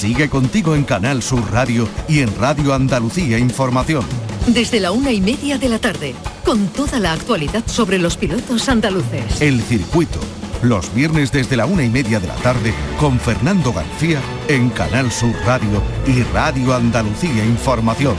[0.00, 4.02] sigue contigo en Canal Sur Radio y en Radio Andalucía Información.
[4.46, 8.66] Desde la una y media de la tarde, con toda la actualidad sobre los pilotos
[8.70, 9.42] andaluces.
[9.42, 10.18] El circuito,
[10.62, 15.12] los viernes desde la una y media de la tarde, con Fernando García en Canal
[15.12, 18.16] Sur Radio y Radio Andalucía Información.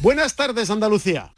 [0.00, 1.34] Buenas tardes, Andalucía.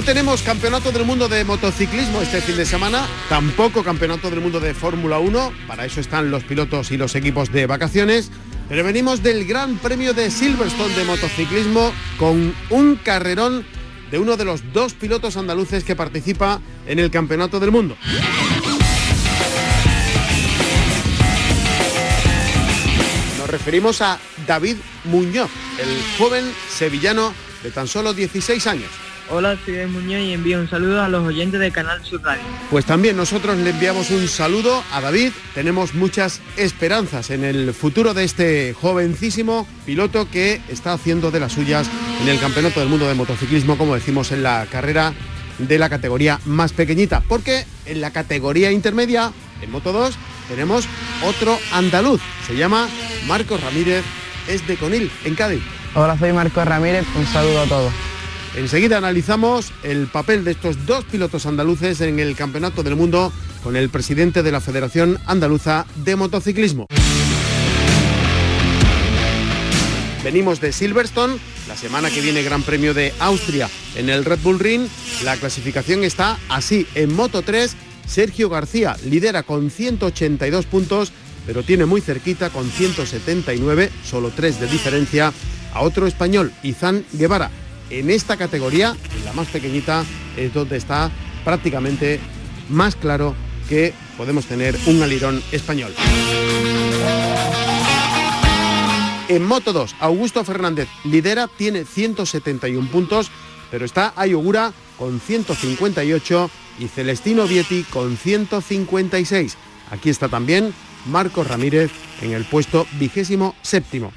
[0.00, 4.58] No tenemos campeonato del mundo de motociclismo este fin de semana, tampoco campeonato del mundo
[4.58, 8.30] de Fórmula 1, para eso están los pilotos y los equipos de vacaciones,
[8.66, 13.66] pero venimos del Gran Premio de Silverstone de motociclismo con un carrerón
[14.10, 17.94] de uno de los dos pilotos andaluces que participa en el Campeonato del Mundo.
[23.38, 29.09] Nos referimos a David Muñoz, el joven sevillano de tan solo 16 años.
[29.32, 32.42] Hola, soy Muñoz y envío un saludo a los oyentes de Canal Sur Radio.
[32.68, 35.30] Pues también nosotros le enviamos un saludo a David.
[35.54, 41.52] Tenemos muchas esperanzas en el futuro de este jovencísimo piloto que está haciendo de las
[41.52, 41.88] suyas
[42.20, 45.12] en el Campeonato del Mundo de Motociclismo, como decimos en la carrera
[45.58, 47.22] de la categoría más pequeñita.
[47.28, 49.30] Porque en la categoría intermedia,
[49.62, 50.12] en Moto 2,
[50.48, 50.86] tenemos
[51.24, 52.20] otro andaluz.
[52.48, 52.88] Se llama
[53.28, 54.02] Marcos Ramírez,
[54.48, 55.62] es de Conil, en Cádiz.
[55.94, 58.09] Hola, soy Marcos Ramírez, un saludo a todos.
[58.56, 63.76] Enseguida analizamos el papel de estos dos pilotos andaluces en el Campeonato del Mundo con
[63.76, 66.86] el presidente de la Federación Andaluza de Motociclismo.
[70.24, 74.58] Venimos de Silverstone, la semana que viene Gran Premio de Austria en el Red Bull
[74.58, 74.88] Ring.
[75.24, 76.88] La clasificación está así.
[76.96, 81.12] En Moto 3, Sergio García lidera con 182 puntos,
[81.46, 85.32] pero tiene muy cerquita con 179, solo 3 de diferencia,
[85.72, 87.50] a otro español, Izán Guevara
[87.90, 90.04] en esta categoría, en la más pequeñita,
[90.36, 91.10] es donde está
[91.44, 92.20] prácticamente
[92.68, 93.34] más claro
[93.68, 95.92] que podemos tener un alirón español.
[99.28, 103.30] En Moto 2, Augusto Fernández lidera, tiene 171 puntos,
[103.70, 109.56] pero está Ayogura con 158 y Celestino Vietti con 156.
[109.92, 110.74] Aquí está también
[111.06, 111.90] Marcos Ramírez
[112.22, 114.12] en el puesto vigésimo séptimo.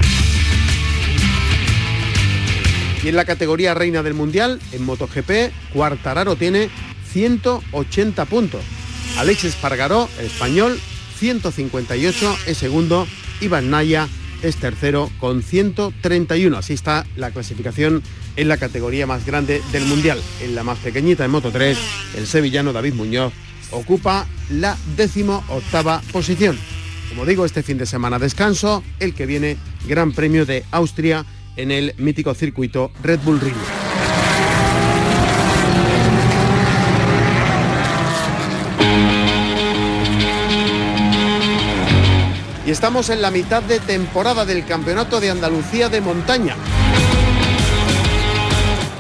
[3.03, 6.69] Y en la categoría reina del mundial, en MotoGP, Cuartararo tiene
[7.11, 8.63] 180 puntos.
[9.17, 10.79] Alex Espargaró, el español,
[11.19, 13.05] 158 es segundo.
[13.41, 14.07] Iván Naya
[14.41, 16.57] es tercero con 131.
[16.57, 18.01] Así está la clasificación
[18.37, 20.21] en la categoría más grande del mundial.
[20.41, 21.77] En la más pequeñita, en Moto 3,
[22.17, 23.33] el sevillano David Muñoz
[23.71, 26.57] ocupa la décimo octava posición.
[27.09, 31.25] Como digo, este fin de semana descanso, el que viene Gran Premio de Austria
[31.55, 33.55] en el mítico circuito Red Bull Ring.
[42.65, 46.55] Y estamos en la mitad de temporada del Campeonato de Andalucía de Montaña.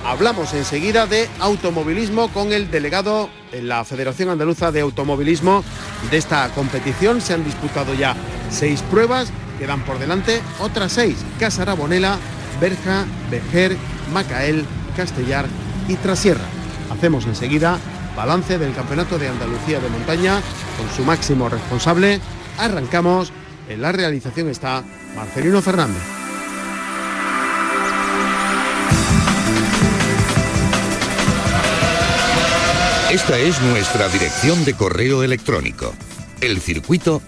[0.05, 5.63] Hablamos enseguida de automovilismo con el delegado en la Federación Andaluza de Automovilismo
[6.11, 7.21] de esta competición.
[7.21, 8.15] Se han disputado ya
[8.49, 11.15] seis pruebas, quedan por delante otras seis.
[11.39, 12.17] Casa Bonela,
[12.63, 13.75] Berja, Bejer,
[14.13, 14.65] Macael,
[14.95, 15.45] Castellar
[15.89, 16.45] y Trasierra.
[16.89, 17.77] Hacemos enseguida
[18.15, 20.41] balance del Campeonato de Andalucía de Montaña
[20.77, 22.21] con su máximo responsable.
[22.57, 23.33] Arrancamos.
[23.67, 24.81] En la realización está
[25.13, 26.01] Marcelino Fernández.
[33.11, 35.93] Esta es nuestra dirección de correo electrónico,
[36.39, 37.21] elcircuito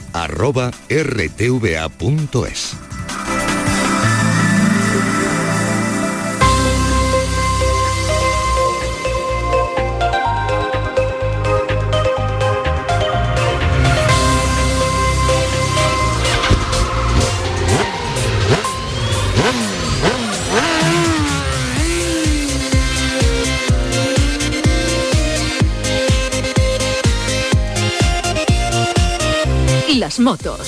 [30.25, 30.60] motos.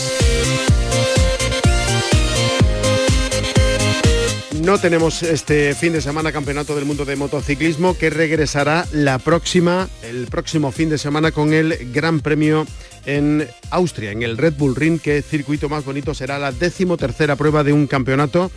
[4.62, 9.90] No tenemos este fin de semana Campeonato del Mundo de Motociclismo que regresará la próxima,
[10.04, 12.68] el próximo fin de semana con el Gran Premio
[13.08, 17.64] en Austria, en el Red Bull Ring, que circuito más bonito será la decimotercera prueba
[17.64, 18.52] de un campeonato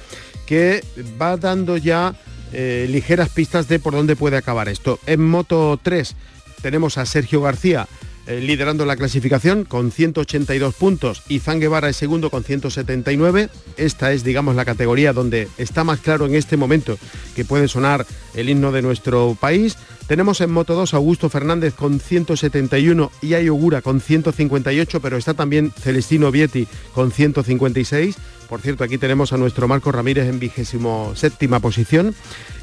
[0.45, 0.85] que
[1.21, 2.15] va dando ya
[2.53, 4.99] eh, ligeras pistas de por dónde puede acabar esto.
[5.07, 6.15] En Moto 3
[6.61, 7.89] tenemos a Sergio García
[8.27, 13.49] eh, liderando la clasificación con 182 puntos y Zan Guevara es segundo con 179.
[13.77, 16.99] Esta es, digamos, la categoría donde está más claro en este momento
[17.35, 19.77] que puede sonar el himno de nuestro país.
[20.07, 25.71] Tenemos en Moto 2 Augusto Fernández con 171 y Ayogura con 158, pero está también
[25.71, 28.17] Celestino Vietti con 156.
[28.49, 32.17] Por cierto, aquí tenemos a nuestro Marco Ramírez en vigésimo séptima posición.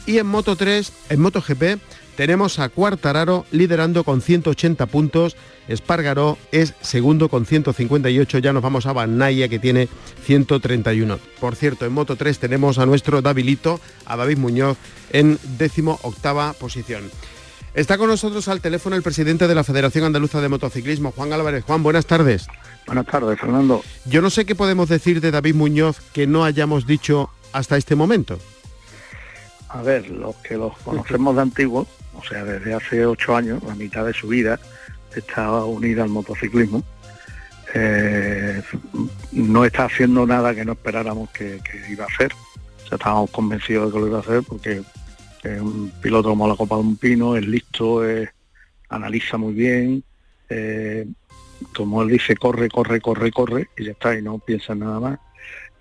[0.06, 1.80] Y en Moto 3, en Moto GP,
[2.18, 5.38] tenemos a Cuartararo liderando con 180 puntos.
[5.68, 8.40] Espargaró es segundo con 158.
[8.40, 9.88] Ya nos vamos a Banaya que tiene
[10.24, 11.20] 131.
[11.40, 14.78] Por cierto, en Moto 3 tenemos a nuestro Davilito, a David Muñoz,
[15.12, 17.04] en décimo octava posición.
[17.76, 21.64] Está con nosotros al teléfono el presidente de la Federación Andaluza de Motociclismo, Juan Álvarez.
[21.66, 22.48] Juan, buenas tardes.
[22.88, 23.84] Buenas tardes, Fernando.
[24.06, 27.96] Yo no sé qué podemos decir de David Muñoz que no hayamos dicho hasta este
[27.96, 28.40] momento.
[29.70, 33.76] A ver, los que los conocemos de antiguo, o sea, desde hace ocho años, la
[33.76, 34.60] mitad de su vida
[35.16, 36.84] está unida al motociclismo,
[37.74, 38.62] eh,
[39.32, 42.32] no está haciendo nada que no esperáramos que, iba a hacer.
[42.34, 44.82] O sea, estábamos convencidos de que lo iba a hacer porque
[45.44, 48.02] es un piloto como la Copa de un Pino, es listo,
[48.90, 50.04] analiza muy bien,
[50.50, 51.06] eh,
[51.76, 55.00] como él dice, corre, corre, corre, corre, y ya está, y no piensa en nada
[55.00, 55.20] más.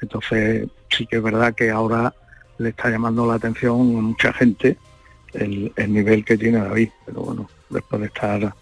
[0.01, 2.15] Entonces sí que es verdad que ahora
[2.59, 4.77] le está llamando la atención a mucha gente
[5.35, 8.55] el, nivel que tiene David, pero bueno, después de estar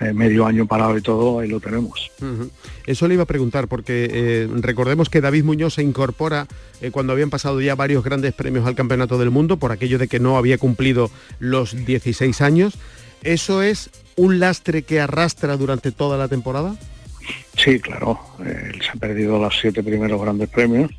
[0.00, 2.10] eh, medio año parado y todo, ahí lo tenemos.
[2.86, 6.46] Eso le iba a preguntar, porque eh, recordemos que David Muñoz se incorpora
[6.80, 10.08] eh, cuando habían pasado ya varios grandes premios al Campeonato del Mundo, por aquello de
[10.08, 12.78] que no había cumplido los 16 años.
[13.22, 16.76] ¿Eso es un lastre que arrastra durante toda la temporada?
[17.56, 18.18] Sí, claro.
[18.44, 20.90] Él se ha perdido los siete primeros grandes premios.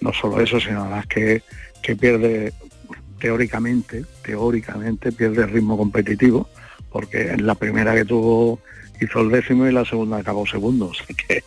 [0.00, 1.42] No solo eso, sino además que,
[1.82, 2.52] que pierde
[3.18, 6.48] teóricamente, teóricamente pierde el ritmo competitivo,
[6.90, 8.60] porque en la primera que tuvo
[9.00, 10.92] hizo el décimo y la segunda acabó segundo,
[11.28, 11.42] que,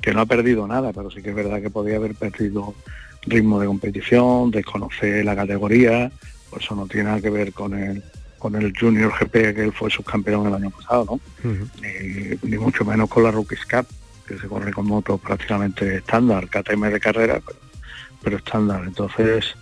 [0.00, 2.74] que, no ha perdido nada, pero sí que es verdad que podía haber perdido
[3.22, 6.10] ritmo de competición, desconocer la categoría,
[6.48, 8.02] por eso no tiene nada que ver con el
[8.38, 11.50] con el Junior GP que él fue subcampeón el año pasado, ¿no?
[12.42, 13.86] ni, mucho menos con la Rookies Cup,
[14.28, 17.40] que se corre con motos prácticamente estándar, KTM de carrera,
[18.22, 18.84] pero, estándar.
[18.86, 19.54] Entonces,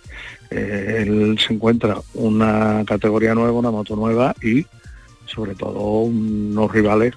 [0.51, 4.65] eh, él se encuentra una categoría nueva, una moto nueva y
[5.25, 7.13] sobre todo unos rivales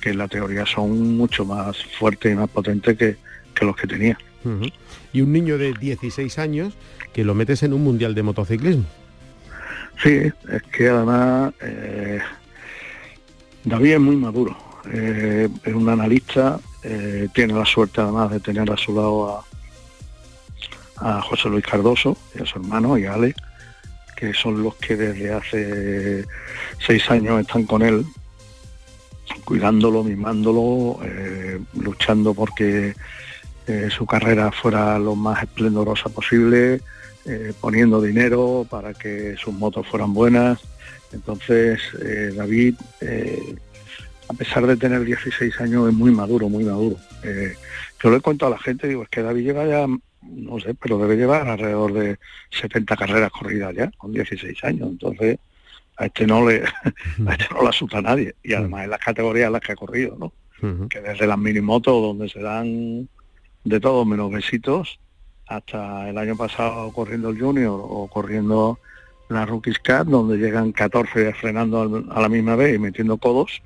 [0.00, 3.16] que en la teoría son mucho más fuertes y más potentes que,
[3.60, 4.18] los que tenía.
[5.12, 6.72] Y un niño de 16 años
[7.12, 8.86] que lo metes en un mundial de motociclismo.
[10.02, 12.20] Sí, es que además eh,
[13.64, 14.56] David es muy maduro,
[14.92, 19.44] eh, es un analista, eh, tiene la suerte además de tener a su lado
[21.02, 23.34] a, José Luis Cardoso y a su hermano y a Ale,
[24.16, 26.26] que son los que desde hace
[26.78, 28.04] seis años están con él,
[29.46, 31.00] cuidándolo, mimándolo,
[31.72, 32.94] luchando porque
[33.88, 36.82] su carrera fuera lo más esplendorosa posible
[37.26, 40.58] eh, poniendo dinero para que sus motos fueran buenas.
[41.12, 43.56] Entonces, eh, David, eh,
[44.30, 46.96] a pesar de tener 16 años, es muy maduro, muy maduro.
[48.00, 49.86] yo le cuento a la gente, digo, es que David lleva ya,
[50.22, 52.16] no sé, pero debe llevar alrededor de
[52.50, 54.88] 70 carreras corridas ya, con 16 años.
[54.88, 55.36] Entonces,
[55.96, 56.62] a este no le,
[57.26, 58.36] a este no le asusta nadie.
[58.44, 60.32] Y además en las categorías en las que ha corrido, ¿no?
[60.88, 63.08] Que desde las minimotos, donde se dan
[63.64, 65.00] de todo menos besitos,
[65.48, 68.78] hasta el año pasado corriendo el Junior o corriendo
[69.28, 73.60] la Rookies Cup, donde llegan 14 frenando a la misma vez y metiendo codos.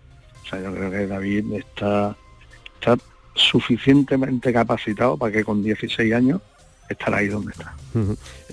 [0.45, 2.17] O sea, yo creo que David está,
[2.75, 2.97] está
[3.35, 6.41] suficientemente capacitado para que con 16 años
[6.89, 7.75] estará ahí donde está.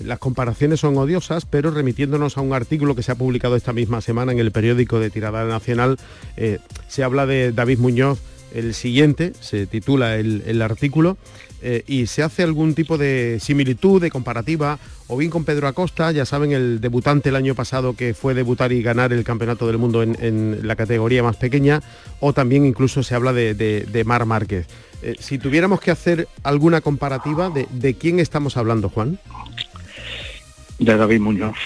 [0.02, 4.00] Las comparaciones son odiosas, pero remitiéndonos a un artículo que se ha publicado esta misma
[4.00, 5.98] semana en el periódico de Tirada Nacional,
[6.36, 6.58] eh,
[6.88, 8.20] se habla de David Muñoz,
[8.54, 11.16] el siguiente, se titula el artículo,
[11.64, 16.10] eh, y se hace algún tipo de similitud, de comparativa, o bien con Pedro Acosta,
[16.10, 19.78] ya saben, el debutante el año pasado que fue debutar y ganar el Campeonato del
[19.78, 21.80] Mundo en, la categoría más pequeña,
[22.18, 24.66] o también incluso se habla de, Mar Márquez.
[25.02, 29.20] Eh, si tuviéramos que hacer alguna comparativa, de, quién estamos hablando, Juan?
[30.80, 31.58] De David Muñoz,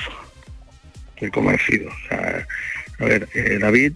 [1.17, 1.89] que como he sido.
[2.11, 3.95] a ver, eh, David,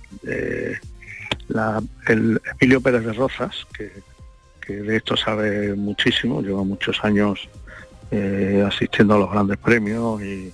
[2.06, 3.92] el Emilio Pérez de Rozas, que
[4.70, 7.48] de esto sabe muchísimo, lleva muchos años
[8.10, 10.52] eh, asistiendo a los grandes premios y,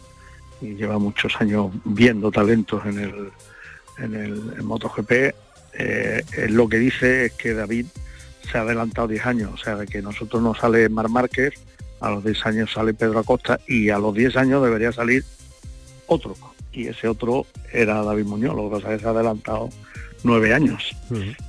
[0.61, 3.31] lleva muchos años viendo talentos en el,
[3.99, 5.13] en el MotoGP.
[5.79, 7.87] Eh, lo que dice es que David
[8.51, 11.53] se ha adelantado 10 años, o sea, de que nosotros no sale Mar Márquez,
[12.01, 15.25] a los 10 años sale Pedro Acosta y a los 10 años debería salir
[16.07, 16.35] otro.
[16.73, 19.69] Y ese otro era David Muñoz, lo que pasa es que se ha adelantado
[20.25, 20.95] nueve años.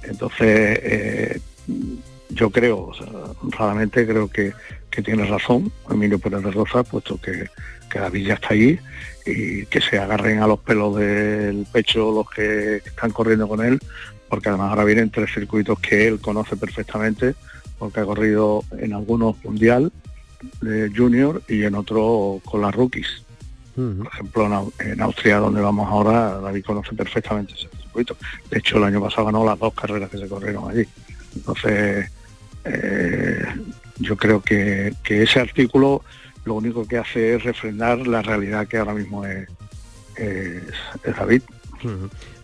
[0.04, 1.42] Entonces, eh,
[2.38, 2.92] yo creo,
[3.42, 4.54] realmente creo que,
[4.92, 7.48] que, tiene razón Emilio Pérez de Rosa, puesto que,
[7.90, 8.80] que David ya está ahí
[9.26, 13.80] y que se agarren a los pelos del pecho los que están corriendo con él,
[14.30, 17.36] porque además ahora vienen tres circuitos que él conoce perfectamente,
[17.80, 19.92] porque ha corrido en algunos mundial
[20.62, 23.24] de junior y en otros con las rookies.
[23.76, 28.18] Por ejemplo, en, Austria, donde vamos ahora, David conoce perfectamente ese circuito.
[28.50, 30.84] De hecho, el año pasado ganó las dos carreras que se corrieron allí.
[31.36, 32.10] Entonces,
[32.68, 33.46] eh,
[34.00, 36.04] yo creo que, ese artículo
[36.46, 39.48] lo único que hace es refrendar la realidad que ahora mismo es,
[41.18, 41.42] David.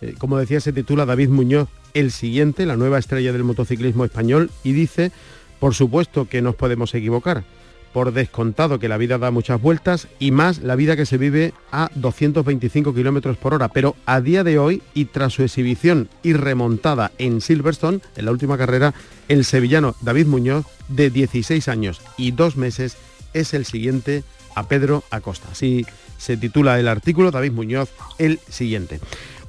[0.00, 4.50] Eh, como decía, se titula David Muñoz, el siguiente, la nueva estrella del motociclismo español,
[4.62, 5.10] y dice,
[5.58, 7.44] por supuesto que nos podemos equivocar
[7.94, 11.54] por descontado que la vida da muchas vueltas y más la vida que se vive
[11.70, 13.68] a 225 kilómetros por hora.
[13.68, 18.32] Pero a día de hoy y tras su exhibición y remontada en Silverstone, en la
[18.32, 18.94] última carrera,
[19.28, 22.96] el sevillano David Muñoz, de 16 años y dos meses,
[23.32, 24.24] es el siguiente
[24.56, 25.48] a Pedro Acosta.
[25.52, 25.86] Así
[26.18, 28.98] se titula el artículo, David Muñoz, el siguiente.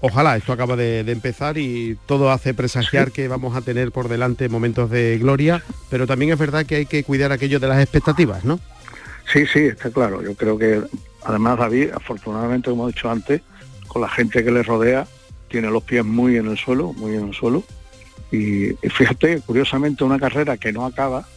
[0.08, 4.50] Ojalá, esto acaba de, empezar y todo hace presagiar que vamos a tener por delante
[4.50, 8.46] momentos de gloria, pero también es verdad que hay que cuidar aquello de las expectativas,
[8.46, 8.60] ¿no?
[9.34, 10.22] Sí, sí, está claro.
[10.22, 10.80] Yo creo que
[11.24, 13.42] además David, afortunadamente, como he dicho antes,
[13.88, 15.08] con la gente que le rodea,
[15.48, 17.64] tiene los pies muy en el suelo, muy en el suelo.
[18.32, 21.28] Y, fíjate, curiosamente, una carrera que no acaba,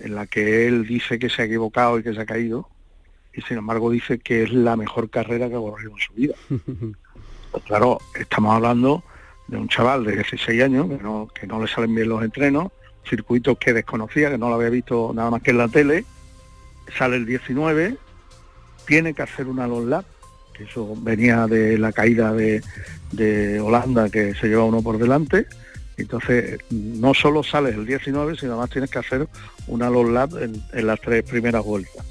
[0.00, 2.68] en la que él dice que se ha equivocado y que se ha caído,
[3.32, 6.34] y sin embargo dice que es la mejor carrera que ha corrido en su vida.
[7.50, 9.02] Pues claro, estamos hablando
[9.48, 12.70] de un chaval de 16 años que no, que no le salen bien los entrenos,
[13.08, 16.04] circuitos que desconocía, que no lo había visto nada más que en la tele,
[16.96, 17.96] sale el 19,
[18.86, 20.04] tiene que hacer una long lap,
[20.52, 22.62] que eso venía de la caída de,
[23.60, 25.46] Holanda que se lleva uno por delante,
[25.96, 29.28] entonces no solo sales el 19, sino además tienes que hacer
[29.66, 32.06] una long lap en, en las tres primeras vueltas.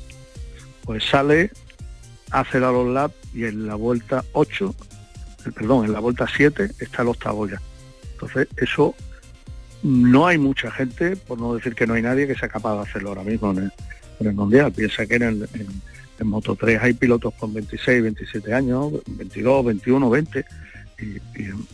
[0.83, 1.51] Pues sale,
[2.31, 4.75] hace la long lap y en la vuelta 8
[5.51, 7.61] perdón, en la vuelta 7 está el octavo ya.
[8.13, 8.95] Entonces, eso
[9.83, 12.81] no hay mucha gente, por no decir que no hay nadie que sea capaz de
[12.81, 13.71] hacerlo ahora mismo en
[14.19, 14.73] el, Mundial.
[14.73, 20.09] Piensa que en, el, en, Moto 3 hay pilotos con 26, 27 años, 22, 21,
[20.09, 20.45] 20,
[20.99, 21.15] y,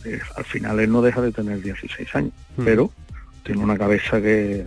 [0.08, 2.64] eh, al final él no deja de tener 16 años, hmm.
[2.64, 2.92] pero
[3.42, 4.66] tiene una cabeza que,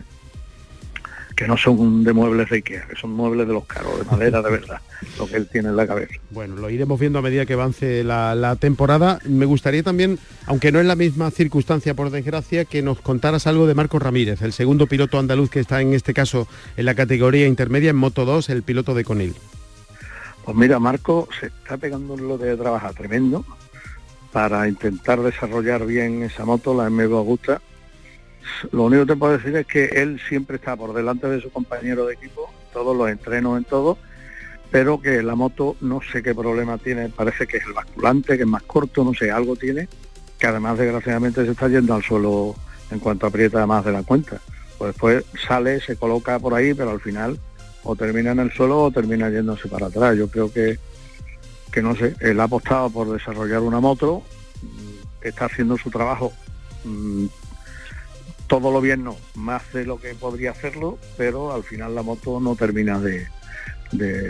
[1.38, 4.42] que no son de muebles de Ikea, que son muebles de los caros, de madera
[4.42, 4.82] de verdad,
[5.18, 6.14] lo que él tiene en la cabeza.
[6.32, 9.20] Bueno, lo iremos viendo a medida que avance la, temporada.
[9.26, 13.68] Me gustaría también, aunque no es la misma circunstancia por desgracia, que nos contaras algo
[13.68, 17.48] de Marco Ramírez, el segundo piloto andaluz que está en este caso en la categoría
[17.48, 19.36] intermedia en Moto 2, el piloto de Conil.
[20.46, 23.46] Pues mira, Marco se está pegando lo de trabajar tremendo
[24.32, 27.62] para intentar desarrollar bien esa moto, la MB Augusta,
[28.72, 31.52] lo único que te puedo decir es que él siempre está por delante de su
[31.52, 33.98] compañero de equipo, todos los entrenos en todo,
[34.72, 38.44] pero que la moto no sé qué problema tiene, parece que es el basculante, que
[38.44, 39.88] es más corto, no sé, algo tiene,
[40.38, 42.56] que además desgraciadamente se está yendo al suelo
[42.92, 44.40] en cuanto aprieta más de la cuenta.
[44.78, 47.40] Pues después sale, se coloca por ahí, pero al final
[47.84, 50.16] o termina en el suelo o termina yéndose para atrás.
[50.18, 50.78] Yo creo que,
[51.72, 54.24] que no sé, él ha apostado por desarrollar una moto,
[54.62, 56.32] mm, está haciendo su trabajo
[56.84, 57.26] mm,
[58.48, 62.40] todo lo bien no, más de lo que podría hacerlo, pero al final la moto
[62.40, 63.28] no termina de,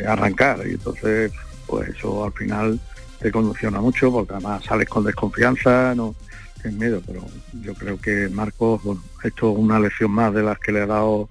[0.08, 1.32] arrancar y entonces
[1.68, 2.80] pues eso al final
[3.20, 6.16] te conduciona mucho porque además sales con desconfianza, no
[6.62, 7.26] tienes miedo, pero
[7.62, 10.86] yo creo que Marcos, bueno, esto es una lección más de las que le ha
[10.86, 11.30] dado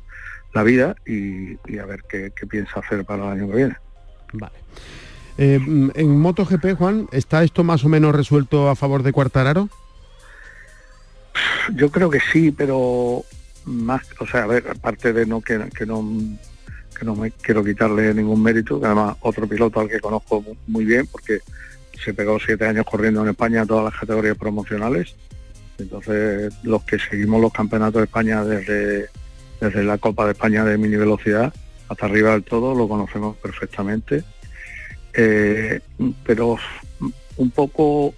[0.54, 3.76] la vida y, a ver qué, piensa hacer para el año que viene.
[4.32, 4.54] Vale.
[5.38, 5.60] Eh,
[5.94, 9.68] en MotoGP, Juan, ¿está esto más o menos resuelto a favor de Cuartararo?
[11.74, 13.24] Yo creo que sí, pero
[13.64, 16.02] más, o sea, a ver, aparte de no que, que no
[17.04, 21.06] no me quiero quitarle ningún mérito, que además otro piloto al que conozco muy bien,
[21.06, 21.40] porque
[22.02, 25.14] se pegó siete años corriendo en España todas las categorías promocionales.
[25.78, 29.08] Entonces, los que seguimos los campeonatos de España desde,
[29.60, 31.52] desde la Copa de España de mini velocidad
[31.88, 34.24] hasta arriba del todo, lo conocemos perfectamente.
[35.14, 35.80] Eh,
[36.24, 36.56] pero
[37.36, 38.14] un poco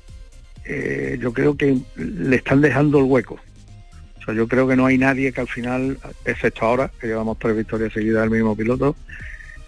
[0.64, 3.38] eh, yo creo que le están dejando el hueco.
[4.30, 7.56] Sea, yo creo que no hay nadie que al final, excepto ahora, que llevamos tres
[7.56, 8.96] victorias seguidas del mismo piloto,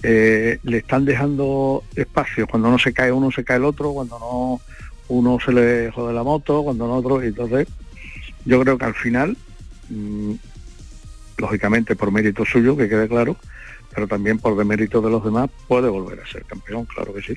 [0.02, 2.47] eh, le están dejando espacio.
[2.47, 4.61] Cuando no se cae uno, se cae el otro, cuando no
[5.09, 7.23] uno se le jode la moto, cuando no otro.
[7.23, 7.69] Y entonces,
[8.45, 9.37] yo creo que al final,
[9.90, 10.33] mm,
[11.38, 13.37] lógicamente por mérito suyo, que quede claro,
[13.95, 17.35] pero también por demérito de los demás, puede volver a ser campeón, claro que sí.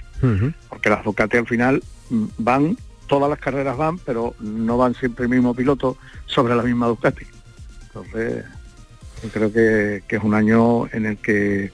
[0.70, 5.26] Porque las Ducati al final mm, van todas las carreras van, pero no van siempre
[5.26, 7.26] el mismo piloto sobre la misma Ducati.
[7.88, 8.44] Entonces,
[9.24, 11.72] yo creo que, es un año en el que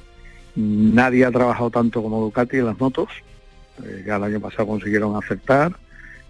[0.55, 3.09] nadie ha trabajado tanto como Ducati en las motos.
[3.83, 5.75] Eh, ya el año pasado consiguieron aceptar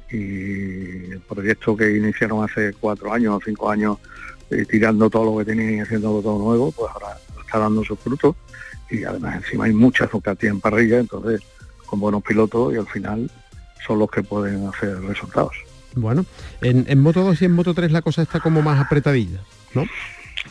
[0.10, 3.98] y el proyecto que iniciaron hace cuatro años o cinco años
[4.50, 8.00] eh, tirando todo lo que tenían y haciendo todo nuevo, pues ahora está dando sus
[8.00, 8.36] frutos
[8.89, 11.41] y además encima hay muchas Ducati en parrilla, entonces
[11.86, 13.31] con buenos pilotos y al final
[13.86, 15.54] son los que pueden hacer resultados.
[15.96, 16.26] Bueno,
[16.62, 19.42] en, en Moto 2 y en Moto 3 la cosa está como más apretadilla,
[19.74, 19.86] ¿no?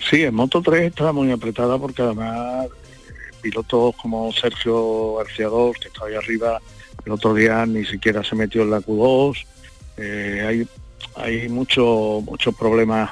[0.09, 2.69] Sí, en Moto 3 está muy apretada porque además
[3.41, 6.61] pilotos como Sergio García 2, que está ahí arriba,
[7.05, 9.47] el otro día ni siquiera se metió en la Q2.
[9.97, 10.69] Eh, hay
[11.17, 13.11] hay muchos muchos problemas.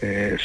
[0.00, 0.36] Eh,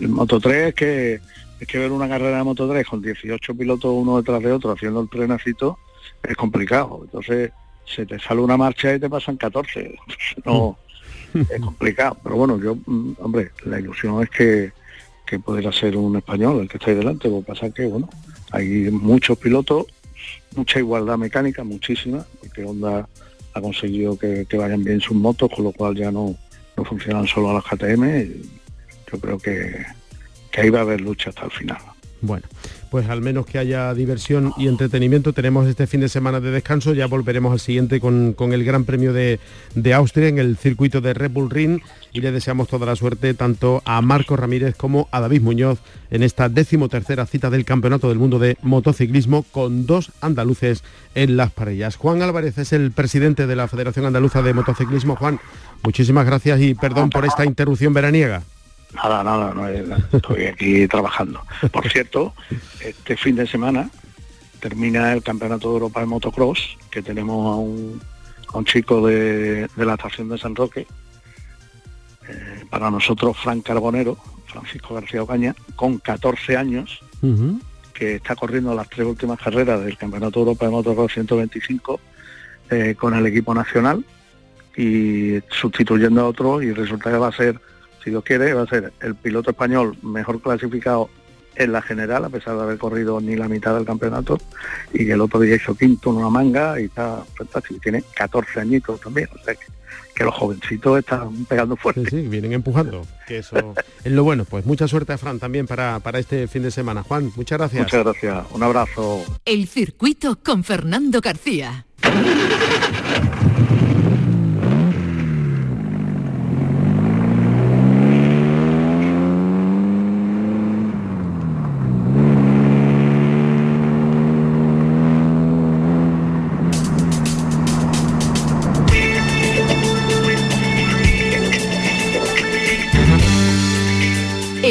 [0.00, 1.20] el Moto 3 es que
[1.60, 4.72] es que ver una carrera de Moto 3 con 18 pilotos uno detrás de otro
[4.72, 5.78] haciendo el trenacito
[6.22, 7.00] es complicado.
[7.04, 7.52] Entonces
[7.94, 9.96] se te sale una marcha y te pasan 14.
[10.44, 10.78] no,
[11.34, 12.16] es complicado.
[12.22, 14.72] Pero bueno, yo, mm, hombre, la ilusión es que,
[15.26, 17.28] que pudiera ser un español el que está ahí delante.
[17.28, 18.08] Lo que pasa es que, bueno,
[18.52, 19.86] hay muchos pilotos,
[20.56, 23.08] mucha igualdad mecánica, muchísima, porque Honda
[23.54, 26.34] ha conseguido que, vayan bien sus motos, con lo cual ya no,
[26.76, 28.28] no funcionan solo a las KTM.
[29.12, 29.84] yo creo que,
[30.50, 31.78] que ahí va a haber lucha hasta el final.
[32.20, 32.46] Bueno,
[32.90, 35.32] pues al menos que haya diversión y entretenimiento.
[35.32, 39.12] Tenemos este fin de semana de descanso, ya volveremos al siguiente con, el Gran Premio
[39.12, 39.38] de,
[39.94, 41.80] Austria en el circuito de Red Bull Ring
[42.12, 45.78] y le deseamos toda la suerte tanto a Marco Ramírez como a David Muñoz
[46.10, 50.82] en esta decimotercera cita del Campeonato del Mundo de Motociclismo con dos andaluces
[51.14, 51.96] en las parellas.
[51.96, 55.14] Juan Álvarez es el presidente de la Federación Andaluza de Motociclismo.
[55.16, 55.38] Juan,
[55.84, 58.42] muchísimas gracias y perdón por esta interrupción veraniega.
[58.94, 61.42] Nada, nada, no, estoy aquí trabajando.
[61.70, 62.34] Por cierto,
[62.80, 63.90] este fin de semana
[64.60, 70.28] termina el Campeonato de Europa de Motocross, que tenemos a un, chico de, la estación
[70.30, 70.86] de San Roque,
[72.28, 74.16] eh, para nosotros Fran Carbonero,
[74.46, 77.00] Francisco García Ocaña, con 14 años,
[77.92, 82.00] que está corriendo las tres últimas carreras del Campeonato de Europa de Motocross 125
[82.70, 84.04] eh, con el equipo nacional
[84.76, 87.60] y sustituyendo a otro y resulta que va a ser
[88.02, 91.10] si Dios quiere, va a ser el piloto español mejor clasificado
[91.58, 94.38] en la general, a pesar de haber corrido ni la mitad del campeonato,
[94.94, 97.80] y el otro día hizo quinto en una manga y está fantástico.
[97.82, 99.66] Tiene 14 añitos también, o sea que,
[100.24, 102.02] los jovencitos están pegando fuerte.
[102.10, 104.44] Sí, sí, vienen empujando, que eso es lo bueno.
[104.44, 107.04] Pues mucha suerte a Fran también para, para este fin de semana.
[107.04, 107.84] Juan, muchas gracias.
[107.84, 109.22] Muchas gracias, un abrazo.
[109.44, 111.86] El circuito con Fernando García.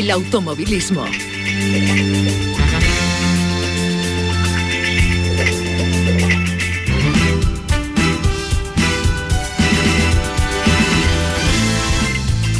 [0.07, 1.03] El automovilismo.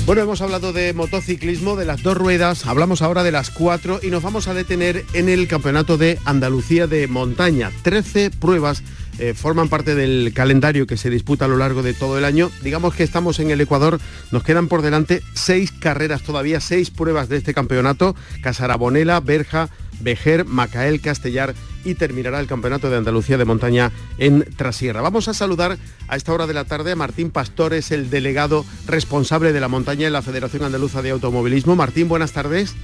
[0.05, 4.07] Bueno, hemos hablado de motociclismo, de las dos ruedas, hablamos ahora de las cuatro y
[4.07, 7.71] nos vamos a detener en el Campeonato de Andalucía de Montaña.
[7.81, 8.83] Trece pruebas
[9.19, 12.51] eh, forman parte del calendario que se disputa a lo largo de todo el año.
[12.61, 13.99] Digamos que estamos en el Ecuador,
[14.31, 20.45] nos quedan por delante seis carreras todavía, seis pruebas de este campeonato, Casarabonela, Berja, Vejer,
[20.45, 25.01] Macael, Castellar y terminará el Campeonato de Andalucía de Montaña en Trasierra.
[25.01, 25.77] Vamos a saludar
[26.07, 30.07] a esta hora de la tarde a Martín Pastores, el delegado responsable de la montaña
[30.07, 31.75] en la Federación Andaluza de Automovilismo.
[31.75, 32.75] Martín, buenas tardes.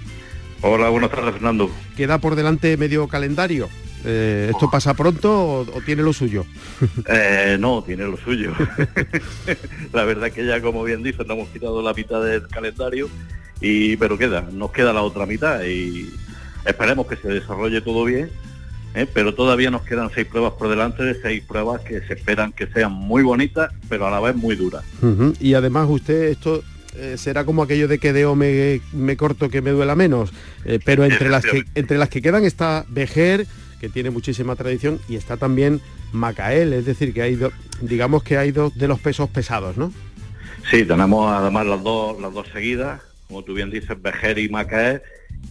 [0.62, 1.70] Hola, buenas tardes, Fernando.
[1.98, 3.68] Queda por delante medio calendario.
[4.06, 6.46] Eh, ¿Esto pasa pronto o, tiene lo suyo?
[7.08, 8.54] Eh, no, tiene lo suyo.
[9.94, 13.10] la verdad que ya, como bien dice, no hemos quitado la mitad del calendario,
[13.62, 16.10] y pero queda, nos queda la otra mitad y
[16.66, 18.30] esperemos que se desarrolle todo bien,
[18.96, 19.08] ¿eh?
[19.12, 22.68] pero todavía nos quedan seis pruebas por delante, de seis pruebas que se esperan que
[22.68, 24.84] sean muy bonitas, pero a la vez muy duras.
[25.40, 26.64] Y además usted esto
[27.16, 30.32] será como aquello de que deo me, me corto que me duela menos,
[30.86, 33.48] pero entre las que entre las que quedan está Vejer,
[33.84, 35.82] que tiene muchísima tradición, y está también
[36.14, 39.92] Macael, es decir, que hay dos, digamos que hay dos de los pesos pesados, ¿no?
[40.72, 45.02] Sí, tenemos además las dos, las dos seguidas, como tú bien dices, Bejer y Macael,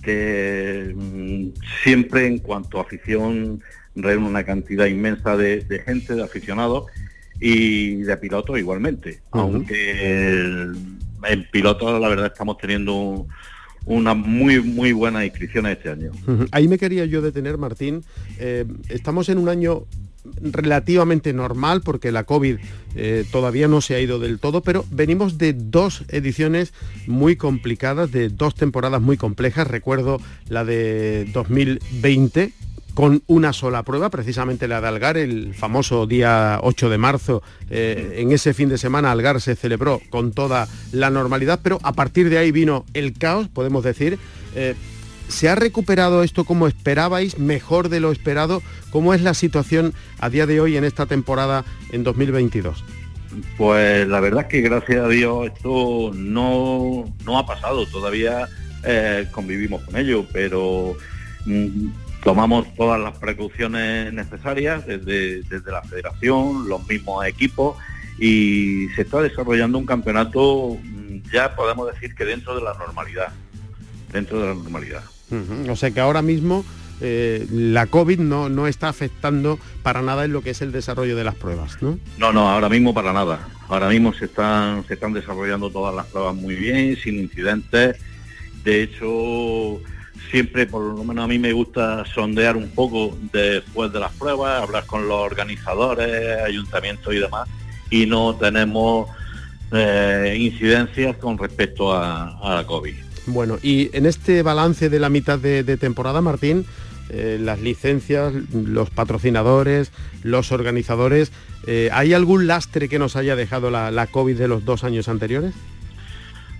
[0.02, 1.48] que mm,
[1.82, 3.62] siempre en cuanto a afición
[3.94, 6.86] reúne una cantidad inmensa de, gente, de aficionados
[7.38, 9.20] y de pilotos igualmente.
[9.32, 10.72] Aunque
[11.22, 13.28] en pilotos la verdad estamos teniendo un,
[13.84, 16.12] una muy muy buena inscripción este año.
[16.50, 18.04] Ahí me quería yo detener, Martín.
[18.38, 19.84] Eh, estamos en un año
[20.40, 22.58] relativamente normal porque la COVID
[22.94, 26.72] eh, todavía no se ha ido del todo, pero venimos de dos ediciones
[27.06, 29.66] muy complicadas, de dos temporadas muy complejas.
[29.66, 32.52] Recuerdo la de 2020
[32.94, 37.42] con una sola prueba, precisamente la de Algar, el famoso día 8 de marzo.
[37.70, 41.92] Eh, en ese fin de semana Algar se celebró con toda la normalidad, pero a
[41.92, 44.18] partir de ahí vino el caos, podemos decir.
[44.54, 44.74] Eh,
[45.28, 48.62] ¿Se ha recuperado esto como esperabais, mejor de lo esperado?
[48.90, 52.84] ¿Cómo es la situación a día de hoy en esta temporada en 2022?
[53.56, 58.46] Pues la verdad es que gracias a Dios esto no, no ha pasado, todavía
[58.84, 60.96] eh, convivimos con ello, pero
[61.46, 61.86] mm,
[62.22, 67.76] tomamos todas las precauciones necesarias desde, desde la federación, los mismos equipos
[68.18, 73.32] y se está desarrollando un campeonato mm, ya podemos decir que dentro de la normalidad,
[74.12, 75.02] dentro de la normalidad.
[75.68, 76.62] O sea que ahora mismo
[77.00, 81.16] eh, la COVID no, no está afectando para nada en lo que es el desarrollo
[81.16, 81.98] de las pruebas, ¿no?
[82.18, 83.48] No, no, ahora mismo para nada.
[83.68, 87.96] Ahora mismo se están, se están desarrollando todas las pruebas muy bien, sin incidentes.
[88.62, 89.80] De hecho,
[90.30, 94.62] siempre, por lo menos a mí me gusta sondear un poco después de las pruebas,
[94.62, 97.48] hablar con los organizadores, ayuntamientos y demás,
[97.90, 99.08] y no tenemos
[99.72, 102.94] eh, incidencias con respecto a, la COVID.
[103.26, 106.66] Bueno, y en este balance de la mitad de, temporada, Martín,
[107.10, 111.30] eh, las licencias, los patrocinadores, los organizadores,
[111.66, 115.08] eh, ¿hay algún lastre que nos haya dejado la, la COVID de los dos años
[115.08, 115.54] anteriores?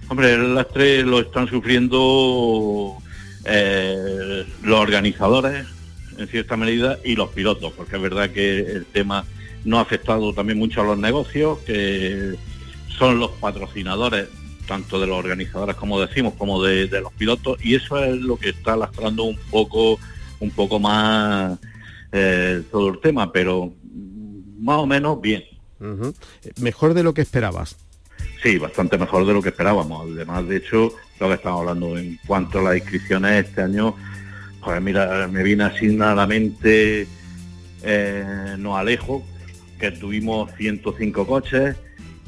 [0.09, 2.99] Hombre, el lastre lo están sufriendo
[3.45, 5.67] eh, los organizadores,
[6.19, 9.25] en cierta medida, y los pilotos, porque es verdad que el tema
[9.65, 12.35] no ha afectado también mucho a los negocios, que
[12.89, 14.29] son los patrocinadores,
[14.67, 18.51] tanto de los organizadores como decimos, como de, los pilotos, y eso es lo que
[18.51, 19.99] está lastrando un poco,
[20.41, 21.59] un poco más
[22.13, 23.73] eh, todo el tema, pero
[24.61, 25.45] más o menos bien.
[26.61, 27.77] Mejor de lo que esperabas.
[28.43, 30.11] Sí, bastante mejor de lo que esperábamos.
[30.11, 33.95] Además, de hecho, lo que estamos hablando en cuanto a las inscripciones este año,
[34.63, 37.07] pues mira, me viene así a la mente
[37.83, 39.25] eh, no alejo,
[39.79, 41.77] que tuvimos 105 coches,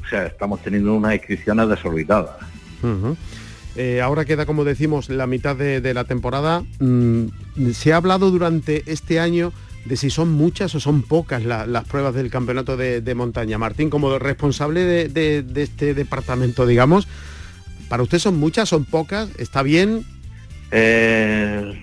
[0.05, 2.35] o sea, estamos teniendo unas inscripciones desorbitadas.
[3.75, 6.63] Eh, ahora queda, como decimos, la mitad de, la temporada.
[6.79, 7.25] Mm,
[7.73, 9.51] se ha hablado durante este año
[9.85, 13.57] de si son muchas o son pocas las pruebas del campeonato de, montaña.
[13.57, 17.07] Martín, como responsable de, este departamento, digamos,
[17.95, 19.29] ¿para usted son muchas, son pocas?
[19.37, 20.03] ¿Está bien?
[20.69, 21.81] Eh,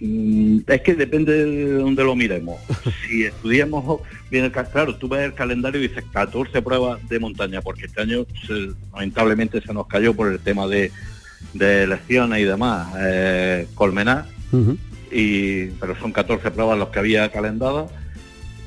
[0.00, 2.60] mm, es que depende de dónde lo miremos.
[3.06, 7.62] si estudiamos bien el claro, tú ves el calendario y dices 14 pruebas de montaña,
[7.62, 8.26] porque este año
[8.92, 10.90] lamentablemente se nos cayó por el tema de,
[11.54, 12.92] elecciones y demás.
[12.98, 14.26] Eh, Colmenar
[15.78, 17.88] pero son 14 pruebas los que había calendadas.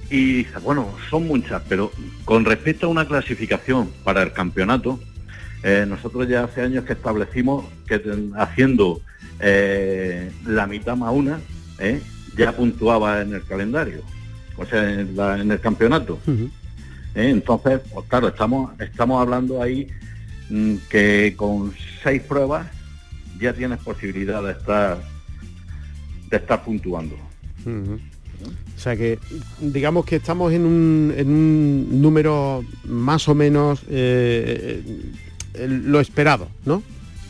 [0.10, 1.92] Y bueno, son muchas, pero
[2.24, 4.98] con respecto a una clasificación para el campeonato,
[5.68, 8.00] eh, nosotros ya hace años que establecimos que
[8.38, 9.02] haciendo
[9.40, 11.40] eh, la mitad más una,
[11.80, 12.04] eh,
[12.38, 14.04] ya puntuaba en el calendario,
[14.58, 16.20] o sea, en, el campeonato.
[17.16, 19.88] entonces, pues claro, estamos, estamos hablando ahí
[20.52, 21.74] mm, que con
[22.04, 22.68] seis pruebas
[23.40, 25.00] ya tienes posibilidad de estar
[26.30, 27.16] de estar puntuando.
[27.66, 29.18] O sea que
[29.60, 34.84] digamos que estamos en un, en un número más o menos eh,
[35.68, 36.84] lo esperado, ¿no?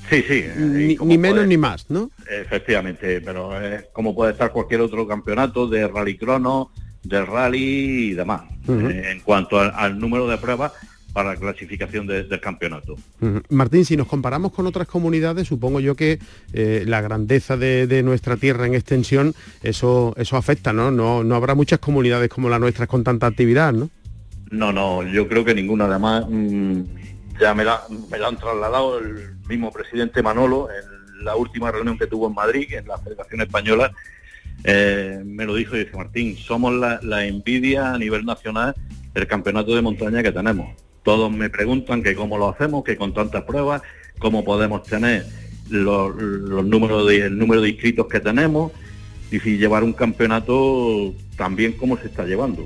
[0.09, 0.43] Sí, sí.
[0.57, 2.11] Ni, menos ni más, ¿no?
[2.29, 6.71] Efectivamente, pero es como puede estar cualquier otro campeonato de rally crono,
[7.03, 8.43] de rally y demás.
[8.67, 10.73] Eh, en cuanto al número de pruebas,
[11.15, 12.97] para la clasificación del campeonato.
[13.47, 16.19] Martín, si nos comparamos con otras comunidades, supongo yo que
[16.51, 19.33] eh, la grandeza de, nuestra tierra en extensión,
[19.63, 20.91] eso, eso afecta, ¿no?
[20.91, 21.23] ¿no?
[21.23, 23.89] No habrá muchas comunidades como la nuestra con tanta actividad, ¿no?
[24.51, 25.85] No, no, yo creo que ninguna.
[25.85, 26.81] Además, mm,
[27.39, 31.97] ya me la, me la han trasladado el mismo presidente Manolo en la última reunión
[31.97, 33.91] que tuvo en Madrid, en la Federación Española,
[34.63, 38.75] eh, me lo dijo y dice Martín, somos la, la envidia a nivel nacional
[39.13, 43.13] del campeonato de montaña que tenemos todos me preguntan que cómo lo hacemos, que con
[43.13, 43.83] tantas pruebas,
[44.17, 45.25] cómo podemos tener
[45.69, 46.15] los,
[46.65, 48.71] números de, el número de inscritos que tenemos
[49.31, 52.65] y si llevar un campeonato también cómo se está llevando.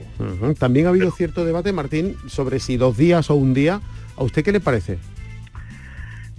[0.58, 3.82] También ha habido cierto debate, Martín, sobre si dos días o un día.
[4.20, 4.98] ¿A usted qué le parece?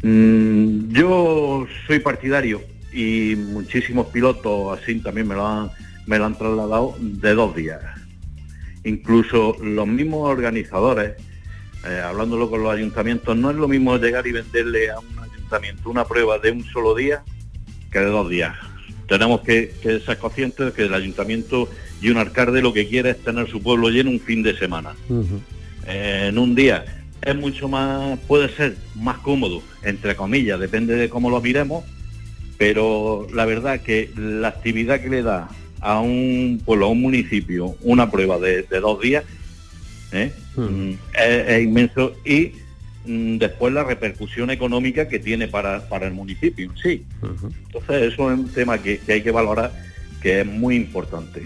[0.02, 2.60] Mm, yo soy partidario
[2.92, 5.70] y muchísimos pilotos así también me lo han,
[6.06, 7.80] me lo han trasladado de dos días.
[8.84, 11.12] Incluso los mismos organizadores
[11.86, 15.88] eh, hablándolo con los ayuntamientos, no es lo mismo llegar y venderle a un ayuntamiento
[15.88, 17.22] una prueba de un solo día
[17.90, 18.54] que de dos días.
[19.08, 19.72] tenemos que,
[20.04, 21.70] ser conscientes de que el ayuntamiento
[22.02, 24.92] y un alcalde lo que quiere es tener su pueblo lleno un fin de semana.
[25.86, 31.08] Eh, en un día es mucho más, puede ser más cómodo, entre comillas, depende de
[31.08, 31.84] cómo lo miremos,
[32.58, 35.48] pero la verdad que la actividad que le da
[35.80, 39.24] a un pueblo, a un municipio, una prueba de, dos días,
[40.12, 40.32] ¿eh?
[40.56, 42.52] mm, es, inmenso y
[43.06, 47.04] mm, después la repercusión económica que tiene para, para el municipio, sí.
[47.22, 49.89] Entonces eso es un tema que hay que valorar
[50.20, 51.42] que es muy importante.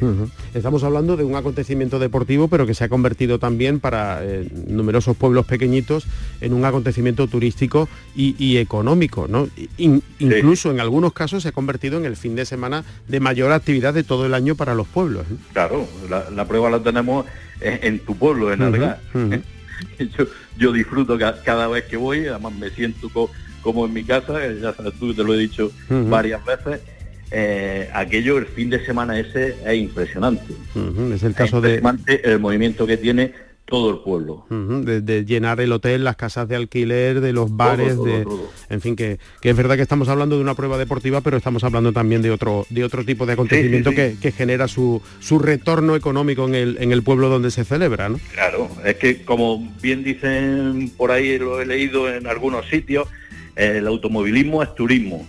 [0.52, 5.16] Estamos hablando de un acontecimiento deportivo, pero que se ha convertido también para eh, numerosos
[5.16, 6.06] pueblos pequeñitos
[6.40, 9.48] en un acontecimiento turístico y, económico, ¿no?
[9.78, 13.94] Incluso en algunos casos se ha convertido en el fin de semana de mayor actividad
[13.94, 15.26] de todo el año para los pueblos.
[15.52, 17.26] Claro, la, prueba la tenemos
[17.60, 19.00] en, tu pueblo, en Algar.
[20.58, 23.08] yo, disfruto cada vez que voy, además me siento
[23.62, 26.80] como en mi casa, ya sabes tú, te lo he dicho varias veces
[27.36, 30.54] eh, aquello, el fin de semana ese es impresionante.
[31.12, 31.82] Es el caso de...
[32.22, 33.32] El movimiento que tiene
[33.64, 34.46] todo el pueblo.
[34.50, 38.24] de, llenar el hotel, las casas de alquiler, de los bares, de,
[38.68, 41.92] en fin, que, es verdad que estamos hablando de una prueba deportiva, pero estamos hablando
[41.92, 46.54] también de otro, de otro tipo de acontecimiento Que, genera su, su retorno económico en
[46.54, 48.20] el, en el pueblo donde se celebra, ¿no?
[48.32, 53.08] Claro, es que como bien dicen por ahí, lo he leído en algunos sitios,
[53.56, 55.26] el automovilismo es turismo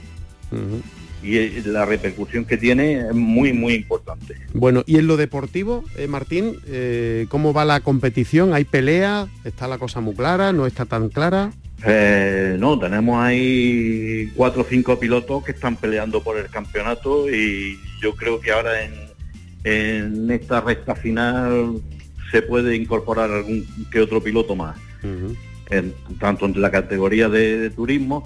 [1.23, 4.35] y la repercusión que tiene es muy, muy importante.
[4.53, 8.53] Bueno, y en lo deportivo, eh, Martín, eh, ¿cómo va la competición?
[8.53, 9.27] ¿Hay pelea?
[9.43, 10.53] ¿Está la cosa muy clara?
[10.53, 11.51] ¿No está tan clara?
[11.85, 17.79] Eh, no, tenemos ahí cuatro o cinco pilotos que están peleando por el campeonato y
[18.01, 21.81] yo creo que ahora en, esta recta final
[22.31, 24.77] se puede incorporar algún que otro piloto más,
[26.19, 28.23] tanto en la categoría de turismo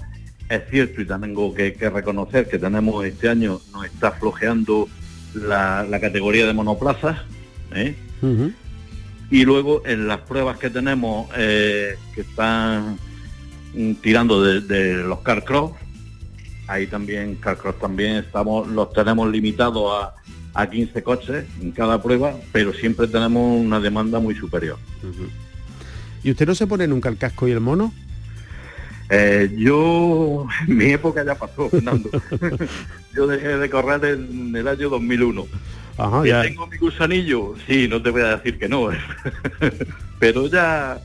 [0.50, 4.88] es cierto y tengo que, reconocer que tenemos este año, nos está flojeando
[5.32, 7.18] la, categoría de monoplazas.
[7.72, 7.94] ¿eh?
[9.30, 12.98] Y luego en las pruebas que tenemos eh, que están
[13.74, 15.70] mm, tirando de, los carcross,
[16.66, 20.14] ahí también carcross también estamos, los tenemos limitados a,
[20.60, 24.78] a 15 coches en cada prueba, pero siempre tenemos una demanda muy superior.
[26.24, 27.94] ¿Y usted no se pone nunca el casco y el mono?
[29.10, 32.08] Eh, yo, mi época ya pasó, Fernando.
[33.14, 35.46] yo dejé de correr en el año 2001.
[35.98, 36.42] Ajá, ya.
[36.42, 37.54] ¿Tengo mi gusanillo?
[37.66, 38.88] Sí, no te voy a decir que no.
[40.18, 41.00] Pero ya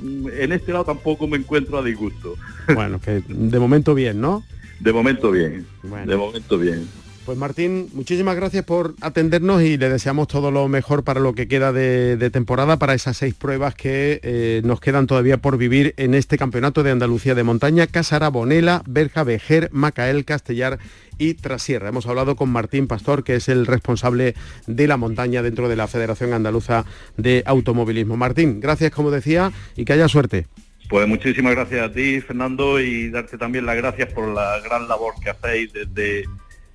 [0.00, 2.34] en este lado tampoco me encuentro a disgusto.
[2.74, 4.44] bueno, que de momento bien, ¿no?
[4.80, 5.64] De momento bien.
[6.04, 6.86] De momento bien.
[7.24, 11.48] Pues Martín, muchísimas gracias por atendernos y le deseamos todo lo mejor para lo que
[11.48, 16.12] queda de, temporada, para esas seis pruebas que eh, nos quedan todavía por vivir en
[16.12, 20.78] este Campeonato de Andalucía de Montaña, Casara, Bonela, Berja, Vejer, Macael, Castellar
[21.16, 21.88] y Trasierra.
[21.88, 24.34] Hemos hablado con Martín Pastor, que es el responsable
[24.66, 26.84] de la montaña dentro de la Federación Andaluza
[27.16, 28.18] de Automovilismo.
[28.18, 30.46] Martín, gracias como decía y que haya suerte.
[30.90, 35.14] Pues muchísimas gracias a ti, Fernando, y darte también las gracias por la gran labor
[35.22, 36.24] que hacéis desde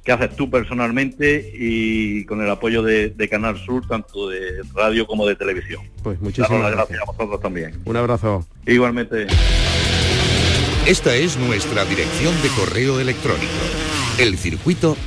[0.10, 5.28] que haces tú personalmente y con el apoyo de, Canal Sur, tanto de radio como
[5.28, 5.84] de televisión.
[6.02, 7.00] Pues muchísimas gracias.
[7.00, 7.80] a vosotros también.
[7.86, 8.43] Un abrazo.
[8.65, 9.28] Igualmente.
[10.88, 13.54] Esta es nuestra dirección de correo electrónico,
[14.17, 14.98] elcircuito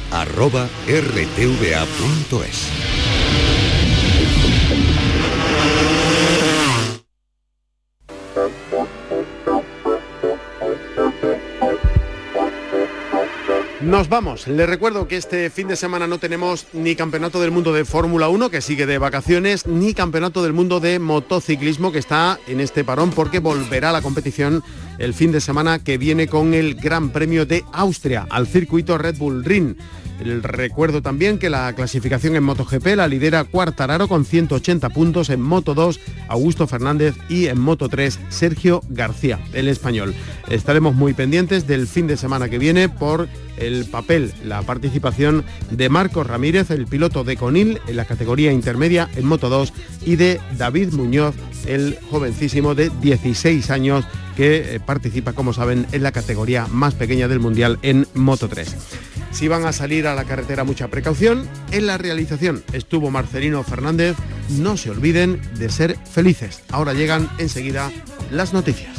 [14.03, 14.49] Nos vamos.
[14.49, 18.29] Les recuerdo que este fin de semana no tenemos ni Campeonato del Mundo de Fórmula
[18.29, 22.83] 1, que sigue de vacaciones, ni Campeonato del Mundo de Motociclismo, que está en este
[22.83, 24.65] parón porque volverá la competición
[24.99, 29.19] el fin de semana que viene con el Gran Premio de Austria al circuito Red
[29.19, 29.77] Bull Ring.
[30.23, 35.41] El recuerdo también que la clasificación en MotoGP la lidera Cuartararo con 180 puntos, en
[35.41, 40.15] Moto 2 Augusto Fernández y en Moto 3 Sergio García, el español.
[40.49, 45.89] Estaremos muy pendientes del fin de semana que viene por el papel, la participación de
[45.89, 49.73] Marcos Ramírez, el piloto de Conil en la categoría intermedia en Moto 2
[50.07, 51.35] y de David Muñoz,
[51.67, 54.05] el jovencísimo de 16 años
[54.37, 59.12] que eh, participa, como saben, en la categoría más pequeña del Mundial en Moto 3.
[59.33, 61.49] Si van a salir a la carretera, mucha precaución.
[61.73, 64.16] En la realización estuvo Marcelino Fernández.
[64.51, 66.62] No se olviden de ser felices.
[66.71, 67.90] Ahora llegan enseguida
[68.31, 68.97] las noticias.